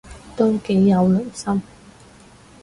[0.35, 1.61] 都幾有良心